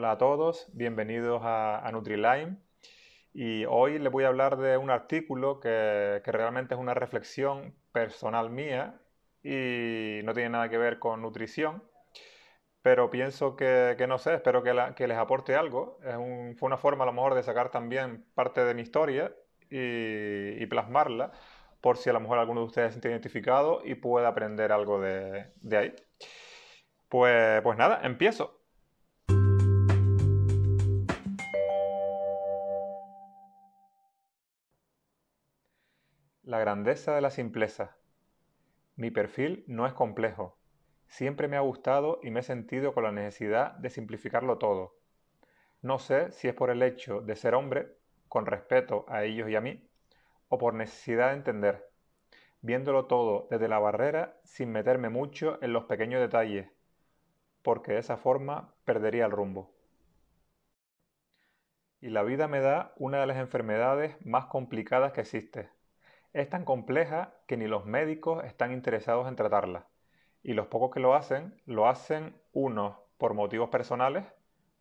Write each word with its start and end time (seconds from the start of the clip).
Hola 0.00 0.12
a 0.12 0.16
todos, 0.16 0.66
bienvenidos 0.72 1.42
a, 1.44 1.86
a 1.86 1.92
NutriLine. 1.92 2.56
Y 3.34 3.66
hoy 3.66 3.98
les 3.98 4.10
voy 4.10 4.24
a 4.24 4.28
hablar 4.28 4.56
de 4.56 4.78
un 4.78 4.88
artículo 4.88 5.60
que, 5.60 6.22
realmente 6.24 6.72
es 6.72 6.80
una 6.80 6.94
reflexión 6.94 7.74
personal 7.92 8.48
mía 8.48 8.98
y 9.42 10.20
no 10.24 10.32
tiene 10.32 10.48
nada 10.48 10.70
que 10.70 10.78
ver 10.78 10.98
con 10.98 11.20
nutrición, 11.20 11.82
pero 12.80 13.10
pienso 13.10 13.56
que, 13.56 13.94
no 14.08 14.16
sé, 14.16 14.36
espero 14.36 14.62
que, 14.62 15.06
les 15.06 15.18
aporte 15.18 15.54
algo. 15.54 15.98
fue 16.56 16.66
una 16.66 16.78
forma 16.78 17.04
a 17.04 17.06
lo 17.06 17.12
mejor 17.12 17.34
de 17.34 17.42
sacar 17.42 17.70
también 17.70 18.24
parte 18.34 18.64
de 18.64 18.72
mi 18.72 18.80
historia 18.80 19.34
y, 19.68 20.64
plasmarla, 20.64 21.32
por 21.82 21.98
si 21.98 22.08
a 22.08 22.14
lo 22.14 22.20
mejor 22.20 22.38
alguno 22.38 22.60
de 22.60 22.66
ustedes 22.68 22.88
se 22.88 22.92
siente 22.94 23.10
identificado 23.10 23.82
y 23.84 23.96
puede 23.96 24.26
aprender 24.26 24.72
algo 24.72 24.98
de, 24.98 25.52
de 25.60 25.76
ahí. 25.76 25.94
Pues, 27.10 27.60
pues 27.60 27.76
nada, 27.76 28.00
empiezo. 28.02 28.59
Grandeza 36.60 37.14
de 37.14 37.20
la 37.20 37.30
simpleza. 37.30 37.96
Mi 38.96 39.10
perfil 39.10 39.64
no 39.66 39.86
es 39.86 39.94
complejo. 39.94 40.58
Siempre 41.08 41.48
me 41.48 41.56
ha 41.56 41.60
gustado 41.60 42.20
y 42.22 42.30
me 42.30 42.40
he 42.40 42.42
sentido 42.42 42.92
con 42.92 43.04
la 43.04 43.12
necesidad 43.12 43.72
de 43.72 43.90
simplificarlo 43.90 44.58
todo. 44.58 44.94
No 45.82 45.98
sé 45.98 46.30
si 46.32 46.48
es 46.48 46.54
por 46.54 46.70
el 46.70 46.82
hecho 46.82 47.22
de 47.22 47.34
ser 47.34 47.54
hombre, 47.54 47.96
con 48.28 48.46
respeto 48.46 49.06
a 49.08 49.24
ellos 49.24 49.48
y 49.48 49.56
a 49.56 49.60
mí, 49.60 49.88
o 50.48 50.58
por 50.58 50.74
necesidad 50.74 51.28
de 51.28 51.36
entender, 51.36 51.90
viéndolo 52.60 53.06
todo 53.06 53.48
desde 53.50 53.68
la 53.68 53.78
barrera 53.78 54.38
sin 54.44 54.70
meterme 54.70 55.08
mucho 55.08 55.58
en 55.62 55.72
los 55.72 55.84
pequeños 55.84 56.20
detalles, 56.20 56.70
porque 57.62 57.92
de 57.92 57.98
esa 58.00 58.18
forma 58.18 58.74
perdería 58.84 59.24
el 59.24 59.32
rumbo. 59.32 59.72
Y 62.02 62.10
la 62.10 62.22
vida 62.22 62.48
me 62.48 62.60
da 62.60 62.92
una 62.96 63.20
de 63.20 63.26
las 63.26 63.38
enfermedades 63.38 64.14
más 64.24 64.46
complicadas 64.46 65.12
que 65.12 65.22
existe, 65.22 65.70
es 66.32 66.48
tan 66.48 66.64
compleja 66.64 67.34
que 67.46 67.56
ni 67.56 67.66
los 67.66 67.86
médicos 67.86 68.44
están 68.44 68.72
interesados 68.72 69.26
en 69.28 69.36
tratarla. 69.36 69.88
Y 70.42 70.54
los 70.54 70.68
pocos 70.68 70.90
que 70.92 71.00
lo 71.00 71.14
hacen, 71.14 71.60
lo 71.66 71.88
hacen 71.88 72.40
unos 72.52 72.96
por 73.18 73.34
motivos 73.34 73.68
personales, 73.68 74.24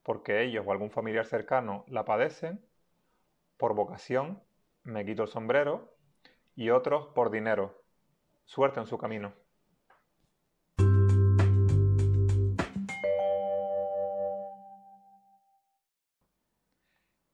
porque 0.03 0.43
ellos 0.43 0.65
o 0.65 0.71
algún 0.71 0.91
familiar 0.91 1.25
cercano 1.25 1.83
la 1.87 2.05
padecen, 2.05 2.63
por 3.57 3.75
vocación, 3.75 4.41
me 4.83 5.05
quito 5.05 5.23
el 5.23 5.29
sombrero, 5.29 5.93
y 6.55 6.69
otros 6.69 7.07
por 7.07 7.31
dinero. 7.31 7.83
Suerte 8.45 8.79
en 8.79 8.85
su 8.85 8.97
camino. 8.97 9.33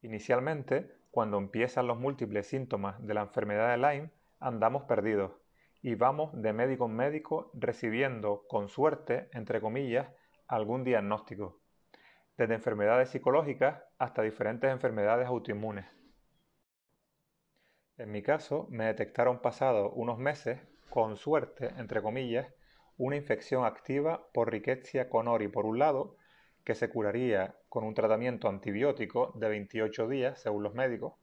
Inicialmente, 0.02 0.96
cuando 1.16 1.38
empiezan 1.38 1.88
los 1.88 1.98
múltiples 1.98 2.46
síntomas 2.46 3.02
de 3.08 3.14
la 3.14 3.22
enfermedad 3.22 3.72
de 3.72 3.78
Lyme, 3.78 4.12
andamos 4.42 4.84
perdidos 4.84 5.32
y 5.82 5.96
vamos 5.96 6.30
de 6.34 6.52
médico 6.52 6.88
en 6.88 6.96
médico 6.98 7.52
recibiendo, 7.54 8.44
con 8.50 8.68
suerte, 8.68 9.30
entre 9.32 9.62
comillas, 9.62 10.10
algún 10.46 10.84
diagnóstico, 10.84 11.62
desde 12.36 12.56
enfermedades 12.56 13.12
psicológicas 13.12 13.82
hasta 13.98 14.24
diferentes 14.24 14.70
enfermedades 14.70 15.28
autoinmunes. 15.28 15.86
En 17.96 18.12
mi 18.12 18.22
caso, 18.22 18.68
me 18.70 18.88
detectaron 18.88 19.42
pasado 19.42 19.92
unos 19.92 20.18
meses, 20.18 20.60
con 20.90 21.16
suerte, 21.16 21.70
entre 21.78 22.02
comillas, 22.02 22.54
una 22.98 23.16
infección 23.16 23.64
activa 23.64 24.28
por 24.34 24.52
Rickettsia 24.52 25.10
conori 25.10 25.48
por 25.48 25.66
un 25.66 25.80
lado 25.80 26.18
que 26.66 26.76
se 26.76 26.90
curaría 26.90 27.56
con 27.70 27.84
un 27.84 27.94
tratamiento 27.94 28.50
antibiótico 28.50 29.32
de 29.36 29.48
28 29.50 30.08
días, 30.10 30.42
según 30.42 30.64
los 30.64 30.74
médicos. 30.74 31.14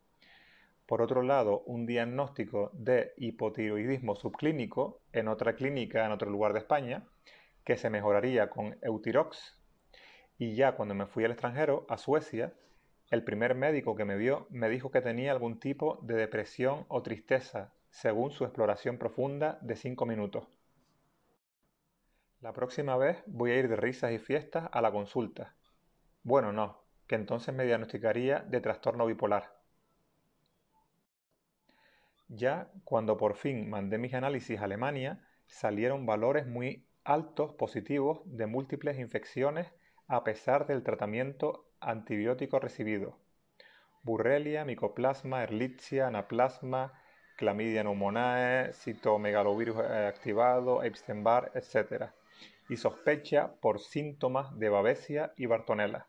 Por 0.87 1.03
otro 1.03 1.23
lado, 1.23 1.63
un 1.67 1.85
diagnóstico 1.85 2.71
de 2.73 3.13
hipotiroidismo 3.17 4.15
subclínico 4.15 5.01
en 5.13 5.27
otra 5.27 5.55
clínica 5.55 6.07
en 6.07 6.13
otro 6.13 6.31
lugar 6.31 6.53
de 6.53 6.61
España, 6.61 7.05
que 7.65 7.77
se 7.77 7.91
mejoraría 7.91 8.51
con 8.51 8.79
Eutirox. 8.83 9.59
Y 10.39 10.55
ya 10.55 10.77
cuando 10.77 10.95
me 10.95 11.07
fui 11.07 11.25
al 11.25 11.33
extranjero, 11.33 11.87
a 11.89 11.99
Suecia, 11.99 12.53
el 13.11 13.25
primer 13.25 13.55
médico 13.57 13.97
que 13.97 14.05
me 14.05 14.17
vio 14.17 14.47
me 14.49 14.69
dijo 14.69 14.91
que 14.91 15.01
tenía 15.01 15.33
algún 15.33 15.59
tipo 15.59 15.99
de 16.03 16.15
depresión 16.15 16.87
o 16.89 17.03
tristeza, 17.03 17.73
según 17.91 18.31
su 18.31 18.45
exploración 18.45 18.97
profunda 18.97 19.59
de 19.61 19.75
5 19.77 20.07
minutos. 20.07 20.62
La 22.43 22.53
próxima 22.53 22.97
vez 22.97 23.23
voy 23.27 23.53
a 23.53 23.57
ir 23.57 23.69
de 23.69 23.77
risas 23.77 24.11
y 24.11 24.19
fiestas 24.19 24.69
a 24.73 24.81
la 24.81 24.91
consulta. 24.91 25.55
Bueno, 26.25 26.53
no, 26.53 26.83
que 27.07 27.15
entonces 27.15 27.55
me 27.55 27.65
diagnosticaría 27.65 28.41
de 28.41 28.61
trastorno 28.61 29.07
bipolar. 29.07 29.55
Ya 32.27 32.69
cuando 32.83 33.17
por 33.17 33.37
fin 33.37 33.71
mandé 33.71 33.97
mis 33.97 34.13
análisis 34.15 34.59
a 34.59 34.65
Alemania, 34.65 35.25
salieron 35.47 36.05
valores 36.05 36.45
muy 36.45 36.85
altos 37.05 37.55
positivos 37.55 38.23
de 38.25 38.47
múltiples 38.47 38.99
infecciones 38.99 39.69
a 40.09 40.25
pesar 40.25 40.67
del 40.67 40.83
tratamiento 40.83 41.69
antibiótico 41.79 42.59
recibido. 42.59 43.21
Burrelia, 44.03 44.65
Mycoplasma, 44.65 45.45
Ehrlichia, 45.45 46.09
Anaplasma, 46.09 46.93
Clamidia 47.37 47.83
pneumoniae, 47.83 48.73
citomegalovirus 48.73 49.77
activado, 49.77 50.83
Epstein-Barr, 50.83 51.53
etc 51.55 52.13
y 52.73 52.79
sospecha 52.79 53.53
por 53.61 53.81
síntomas 53.81 54.59
de 54.59 54.71
Babesia 54.71 55.35
y 55.37 55.45
Bartonella. 55.45 56.09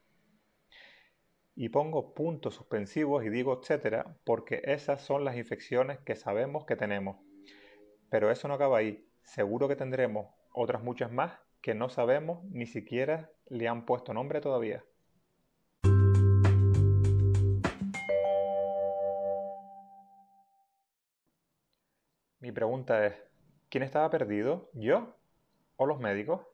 Y 1.56 1.68
pongo 1.68 2.13
puntos 2.13 2.56
suspensivos 2.56 3.25
y 3.25 3.29
digo 3.29 3.59
etcétera 3.59 4.16
porque 4.24 4.62
esas 4.63 5.01
son 5.01 5.25
las 5.25 5.35
infecciones 5.35 6.00
que 6.00 6.16
sabemos 6.16 6.66
que 6.66 6.78
tenemos. 6.78 7.18
Pero 8.09 8.31
eso 8.31 8.47
no 8.47 8.53
acaba 8.53 8.78
ahí. 8.78 9.06
Seguro 9.24 9.68
que 9.68 9.75
tendremos 9.75 10.34
otras 10.53 10.81
muchas 10.81 11.12
más 11.12 11.38
que 11.62 11.75
no 11.75 11.90
sabemos 11.90 12.46
ni 12.46 12.66
siquiera 12.66 13.30
le 13.50 13.68
han 13.68 13.85
puesto 13.85 14.13
nombre 14.13 14.40
todavía. 14.40 14.85
Mi 22.40 22.53
pregunta 22.53 23.06
es, 23.06 23.16
¿quién 23.69 23.84
estaba 23.84 24.09
perdido? 24.09 24.69
¿Yo 24.74 25.13
o 25.75 25.85
los 25.85 26.00
médicos? 26.00 26.53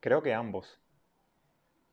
Creo 0.00 0.22
que 0.22 0.34
ambos. 0.34 0.80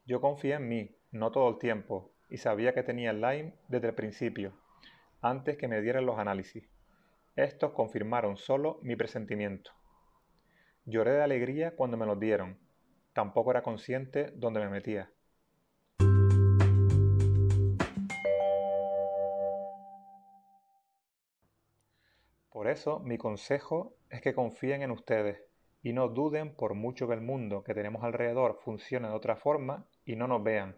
Yo 0.06 0.20
confié 0.20 0.56
en 0.56 0.68
mí, 0.68 0.98
no 1.12 1.32
todo 1.32 1.50
el 1.50 1.58
tiempo, 1.58 2.12
y 2.30 2.38
sabía 2.38 2.74
que 2.74 2.84
tenía 2.84 3.12
el 3.12 3.22
Lyme 3.22 3.54
desde 3.70 3.88
el 3.88 3.96
principio, 3.96 4.54
antes 5.22 5.58
que 5.58 5.70
me 5.70 5.82
dieran 5.82 6.06
los 6.06 6.20
análisis. 6.20 6.70
Estos 7.36 7.72
confirmaron 7.72 8.36
solo 8.36 8.80
mi 8.84 8.96
presentimiento. 8.98 9.72
Lloré 10.86 11.14
de 11.14 11.24
alegría 11.24 11.76
cuando 11.76 11.96
me 11.96 12.06
los 12.06 12.20
dieron. 12.20 12.60
Tampoco 13.14 13.52
era 13.52 13.64
consciente 13.64 14.32
dónde 14.36 14.60
me 14.60 14.70
metía. 14.70 15.10
Por 22.50 22.68
eso 22.68 23.00
mi 23.00 23.18
consejo 23.18 23.96
es 24.10 24.22
que 24.22 24.36
confíen 24.36 24.82
en 24.82 24.92
ustedes 24.92 25.53
y 25.84 25.92
no 25.92 26.08
duden 26.08 26.56
por 26.56 26.74
mucho 26.74 27.08
que 27.08 27.14
el 27.14 27.22
mundo 27.22 27.64
que 27.64 27.74
tenemos 27.74 28.04
alrededor 28.04 28.58
funcione 28.64 29.10
de 29.10 29.14
otra 29.14 29.36
forma 29.36 29.86
y 30.06 30.16
no 30.16 30.28
nos 30.28 30.42
vean. 30.42 30.78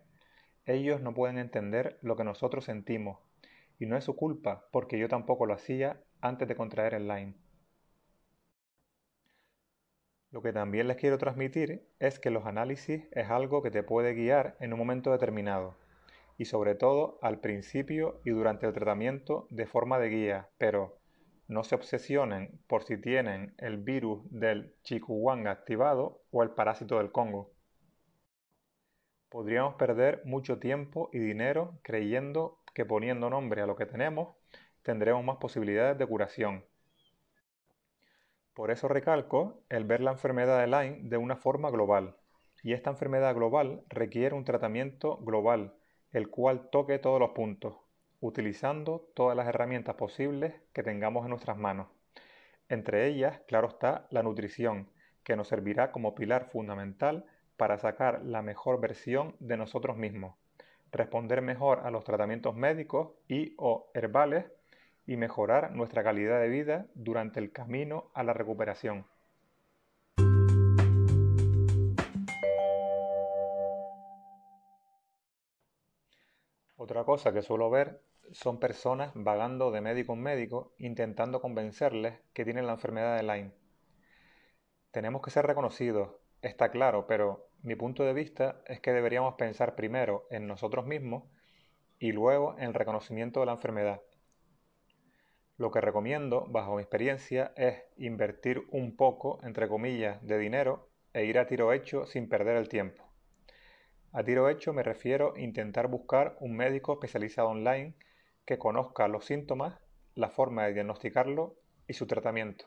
Ellos 0.65 0.99
no 0.99 1.13
pueden 1.13 1.37
entender 1.37 1.99
lo 2.01 2.15
que 2.15 2.23
nosotros 2.23 2.65
sentimos, 2.65 3.19
y 3.77 3.85
no 3.85 3.95
es 3.95 4.03
su 4.03 4.15
culpa 4.15 4.67
porque 4.71 4.97
yo 4.97 5.07
tampoco 5.07 5.45
lo 5.45 5.53
hacía 5.53 6.01
antes 6.21 6.47
de 6.47 6.55
contraer 6.55 6.95
el 6.95 7.07
Lyme. 7.07 7.35
Lo 10.31 10.41
que 10.41 10.51
también 10.51 10.87
les 10.87 10.97
quiero 10.97 11.19
transmitir 11.19 11.87
es 11.99 12.19
que 12.19 12.31
los 12.31 12.45
análisis 12.45 13.07
es 13.11 13.29
algo 13.29 13.61
que 13.61 13.71
te 13.71 13.83
puede 13.83 14.15
guiar 14.15 14.57
en 14.59 14.73
un 14.73 14.79
momento 14.79 15.11
determinado, 15.11 15.75
y 16.37 16.45
sobre 16.45 16.73
todo 16.73 17.19
al 17.21 17.39
principio 17.39 18.19
y 18.25 18.31
durante 18.31 18.65
el 18.65 18.73
tratamiento 18.73 19.47
de 19.51 19.67
forma 19.67 19.99
de 19.99 20.09
guía, 20.09 20.49
pero 20.57 20.97
no 21.47 21.63
se 21.63 21.75
obsesionen 21.75 22.59
por 22.67 22.83
si 22.83 22.97
tienen 22.97 23.53
el 23.57 23.77
virus 23.77 24.21
del 24.31 24.75
chikungunya 24.83 25.51
activado 25.51 26.21
o 26.31 26.43
el 26.43 26.51
parásito 26.51 26.97
del 26.97 27.11
Congo. 27.11 27.51
Podríamos 29.29 29.75
perder 29.75 30.21
mucho 30.25 30.59
tiempo 30.59 31.09
y 31.13 31.19
dinero 31.19 31.79
creyendo 31.83 32.59
que 32.73 32.85
poniendo 32.85 33.29
nombre 33.29 33.61
a 33.61 33.67
lo 33.67 33.75
que 33.75 33.85
tenemos 33.85 34.35
tendremos 34.81 35.23
más 35.23 35.37
posibilidades 35.37 35.97
de 35.97 36.07
curación. 36.07 36.65
Por 38.53 38.71
eso 38.71 38.87
recalco 38.87 39.63
el 39.69 39.83
ver 39.83 40.01
la 40.01 40.11
enfermedad 40.11 40.59
de 40.61 40.67
Lyme 40.67 41.09
de 41.09 41.17
una 41.17 41.35
forma 41.35 41.69
global. 41.69 42.15
Y 42.63 42.73
esta 42.73 42.89
enfermedad 42.89 43.35
global 43.35 43.83
requiere 43.89 44.33
un 44.33 44.45
tratamiento 44.45 45.17
global, 45.17 45.75
el 46.11 46.29
cual 46.29 46.69
toque 46.69 46.97
todos 46.97 47.19
los 47.19 47.31
puntos, 47.31 47.75
utilizando 48.19 49.09
todas 49.13 49.35
las 49.35 49.47
herramientas 49.47 49.95
posibles 49.95 50.53
que 50.73 50.83
tengamos 50.83 51.23
en 51.23 51.29
nuestras 51.29 51.57
manos. 51.57 51.87
Entre 52.69 53.07
ellas, 53.07 53.41
claro 53.47 53.67
está, 53.67 54.07
la 54.09 54.23
nutrición, 54.23 54.89
que 55.23 55.35
nos 55.35 55.47
servirá 55.47 55.91
como 55.91 56.15
pilar 56.15 56.49
fundamental 56.49 57.25
para 57.57 57.77
sacar 57.77 58.23
la 58.23 58.41
mejor 58.41 58.79
versión 58.79 59.35
de 59.39 59.57
nosotros 59.57 59.97
mismos, 59.97 60.35
responder 60.91 61.41
mejor 61.41 61.81
a 61.83 61.91
los 61.91 62.03
tratamientos 62.03 62.55
médicos 62.55 63.13
y 63.27 63.53
o 63.57 63.89
herbales 63.93 64.45
y 65.07 65.17
mejorar 65.17 65.71
nuestra 65.71 66.03
calidad 66.03 66.39
de 66.39 66.49
vida 66.49 66.87
durante 66.95 67.39
el 67.39 67.51
camino 67.51 68.11
a 68.13 68.23
la 68.23 68.33
recuperación. 68.33 69.05
Otra 76.77 77.05
cosa 77.05 77.31
que 77.31 77.41
suelo 77.41 77.69
ver 77.69 78.01
son 78.33 78.59
personas 78.59 79.11
vagando 79.15 79.71
de 79.71 79.79
médico 79.79 80.13
en 80.13 80.21
médico 80.21 80.73
intentando 80.77 81.39
convencerles 81.39 82.19
que 82.33 82.43
tienen 82.43 82.67
la 82.67 82.73
enfermedad 82.73 83.15
de 83.15 83.23
Lyme. 83.23 83.53
Tenemos 84.91 85.21
que 85.21 85.31
ser 85.31 85.47
reconocidos, 85.47 86.09
está 86.41 86.71
claro, 86.71 87.07
pero 87.07 87.47
mi 87.61 87.75
punto 87.75 88.03
de 88.03 88.13
vista 88.13 88.61
es 88.65 88.81
que 88.81 88.91
deberíamos 88.91 89.35
pensar 89.35 89.75
primero 89.75 90.27
en 90.29 90.47
nosotros 90.47 90.85
mismos 90.85 91.23
y 91.97 92.11
luego 92.11 92.57
en 92.57 92.65
el 92.65 92.73
reconocimiento 92.73 93.39
de 93.39 93.45
la 93.45 93.53
enfermedad. 93.53 94.01
Lo 95.57 95.71
que 95.71 95.79
recomiendo, 95.79 96.45
bajo 96.49 96.75
mi 96.75 96.81
experiencia, 96.81 97.53
es 97.55 97.83
invertir 97.95 98.63
un 98.71 98.97
poco, 98.97 99.39
entre 99.43 99.69
comillas, 99.69 100.21
de 100.27 100.37
dinero 100.37 100.89
e 101.13 101.23
ir 101.23 101.39
a 101.39 101.47
tiro 101.47 101.71
hecho 101.71 102.05
sin 102.05 102.27
perder 102.27 102.57
el 102.57 102.67
tiempo. 102.67 103.04
A 104.17 104.23
tiro 104.23 104.47
hecho 104.47 104.71
me 104.71 104.81
refiero 104.81 105.33
a 105.35 105.41
intentar 105.41 105.89
buscar 105.89 106.37
un 106.39 106.55
médico 106.55 106.93
especializado 106.93 107.49
online 107.49 107.95
que 108.45 108.57
conozca 108.57 109.09
los 109.09 109.25
síntomas, 109.25 109.77
la 110.13 110.29
forma 110.29 110.63
de 110.65 110.73
diagnosticarlo 110.73 111.57
y 111.85 111.95
su 111.95 112.07
tratamiento. 112.07 112.65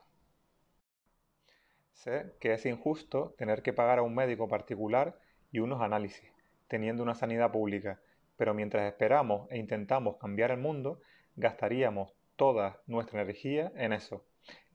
Sé 1.95 2.35
que 2.39 2.53
es 2.53 2.67
injusto 2.67 3.35
tener 3.39 3.63
que 3.63 3.73
pagar 3.73 3.99
a 3.99 4.03
un 4.03 4.15
médico 4.15 4.47
particular 4.47 5.19
y 5.51 5.61
unos 5.61 5.81
análisis, 5.81 6.31
teniendo 6.67 7.03
una 7.03 7.15
sanidad 7.15 7.51
pública, 7.51 7.99
pero 8.37 8.53
mientras 8.53 8.85
esperamos 8.85 9.51
e 9.51 9.57
intentamos 9.57 10.19
cambiar 10.19 10.51
el 10.51 10.59
mundo, 10.59 11.01
gastaríamos 11.37 12.13
toda 12.37 12.83
nuestra 12.87 13.23
energía 13.23 13.73
en 13.75 13.95
eso, 13.95 14.23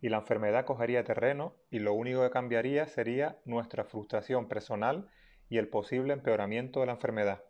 y 0.01 0.09
la 0.09 0.17
enfermedad 0.17 0.65
cogería 0.65 1.03
terreno 1.03 1.53
y 1.69 1.77
lo 1.77 1.93
único 1.93 2.23
que 2.23 2.31
cambiaría 2.31 2.87
sería 2.87 3.37
nuestra 3.45 3.83
frustración 3.83 4.47
personal 4.47 5.07
y 5.53 5.57
el 5.59 5.67
posible 5.67 6.13
empeoramiento 6.13 6.79
de 6.79 6.87
la 6.87 6.93
enfermedad. 6.93 7.43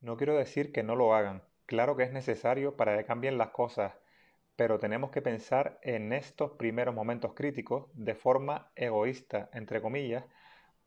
No 0.00 0.16
quiero 0.16 0.36
decir 0.36 0.70
que 0.70 0.82
no 0.82 0.96
lo 0.96 1.14
hagan, 1.14 1.42
claro 1.66 1.96
que 1.96 2.02
es 2.02 2.12
necesario 2.12 2.76
para 2.76 2.96
que 2.98 3.04
cambien 3.04 3.38
las 3.38 3.50
cosas, 3.50 3.94
pero 4.56 4.78
tenemos 4.78 5.10
que 5.10 5.22
pensar 5.22 5.78
en 5.82 6.12
estos 6.12 6.52
primeros 6.52 6.94
momentos 6.94 7.32
críticos 7.34 7.86
de 7.94 8.14
forma 8.14 8.70
egoísta, 8.76 9.48
entre 9.52 9.80
comillas, 9.80 10.24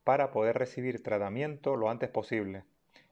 para 0.03 0.31
poder 0.31 0.57
recibir 0.57 1.01
tratamiento 1.01 1.75
lo 1.75 1.89
antes 1.89 2.09
posible 2.09 2.63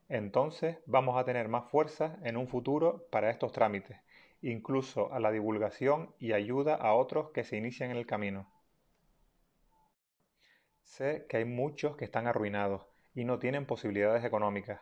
entonces 0.08 0.78
vamos 0.86 1.18
a 1.18 1.24
tener 1.24 1.48
más 1.48 1.68
fuerza 1.68 2.16
en 2.22 2.36
un 2.36 2.46
futuro 2.46 3.06
para 3.10 3.30
estos 3.30 3.52
trámites, 3.52 3.98
incluso 4.40 5.12
a 5.12 5.18
la 5.18 5.32
divulgación 5.32 6.14
y 6.20 6.32
ayuda 6.32 6.76
a 6.76 6.94
otros 6.94 7.30
que 7.30 7.42
se 7.42 7.56
inician 7.56 7.90
en 7.90 7.96
el 7.96 8.06
camino. 8.06 8.48
Sé 10.86 11.26
que 11.28 11.38
hay 11.38 11.44
muchos 11.44 11.96
que 11.96 12.04
están 12.06 12.26
arruinados 12.26 12.86
y 13.14 13.24
no 13.24 13.38
tienen 13.38 13.66
posibilidades 13.66 14.24
económicas, 14.24 14.80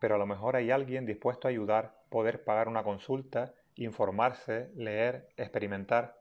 pero 0.00 0.16
a 0.16 0.18
lo 0.18 0.26
mejor 0.26 0.56
hay 0.56 0.70
alguien 0.70 1.06
dispuesto 1.06 1.46
a 1.46 1.50
ayudar, 1.50 2.02
poder 2.08 2.42
pagar 2.42 2.68
una 2.68 2.82
consulta, 2.82 3.54
informarse, 3.76 4.70
leer, 4.74 5.28
experimentar. 5.36 6.16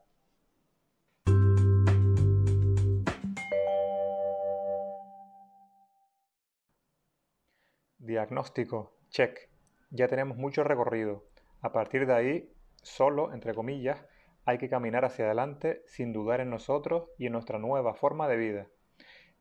Diagnóstico, 7.97 8.97
check. 9.09 9.49
Ya 9.91 10.07
tenemos 10.07 10.37
mucho 10.37 10.63
recorrido. 10.63 11.23
A 11.61 11.71
partir 11.71 12.05
de 12.05 12.13
ahí, 12.13 12.53
solo, 12.83 13.33
entre 13.33 13.55
comillas, 13.55 14.05
hay 14.45 14.57
que 14.57 14.69
caminar 14.69 15.05
hacia 15.05 15.25
adelante 15.25 15.81
sin 15.87 16.11
dudar 16.11 16.41
en 16.41 16.49
nosotros 16.49 17.09
y 17.17 17.27
en 17.27 17.31
nuestra 17.33 17.59
nueva 17.59 17.93
forma 17.93 18.27
de 18.27 18.37
vida. 18.37 18.67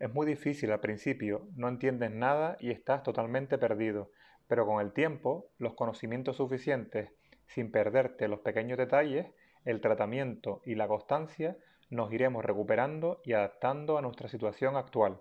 Es 0.00 0.12
muy 0.14 0.26
difícil 0.26 0.73
al 0.73 0.81
principio, 0.81 1.47
no 1.56 1.69
entiendes 1.69 2.11
nada 2.11 2.56
y 2.58 2.70
estás 2.70 3.02
totalmente 3.02 3.58
perdido, 3.58 4.11
pero 4.49 4.64
con 4.64 4.81
el 4.81 4.94
tiempo, 4.94 5.50
los 5.58 5.75
conocimientos 5.75 6.38
suficientes, 6.38 7.11
sin 7.47 7.70
perderte 7.70 8.26
los 8.26 8.41
pequeños 8.41 8.79
detalles, 8.79 9.26
el 9.67 9.82
tratamiento 9.82 10.62
y 10.64 10.75
la 10.75 10.88
constancia, 10.88 11.58
nos 11.91 12.11
iremos 12.14 12.43
recuperando 12.43 13.20
y 13.25 13.35
adaptando 13.35 13.99
a 13.99 14.02
nuestra 14.02 14.29
situación 14.29 14.75
actual. 14.75 15.20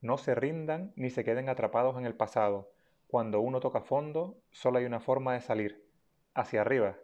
No 0.00 0.18
se 0.18 0.36
rindan 0.36 0.92
ni 0.94 1.10
se 1.10 1.24
queden 1.24 1.48
atrapados 1.48 1.98
en 1.98 2.06
el 2.06 2.14
pasado. 2.14 2.70
Cuando 3.08 3.40
uno 3.40 3.58
toca 3.58 3.80
fondo, 3.80 4.38
solo 4.52 4.78
hay 4.78 4.84
una 4.84 5.00
forma 5.00 5.32
de 5.34 5.40
salir, 5.40 5.84
hacia 6.32 6.60
arriba. 6.60 6.96